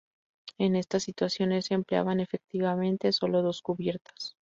[0.57, 4.35] En estas situaciones se empleaban efectivamente sólo dos cubiertas.